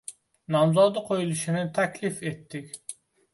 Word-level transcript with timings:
Nomzodi 0.53 1.03
qo‘yilishini 1.09 1.61
taklif 1.77 2.25
etdik. 2.33 2.97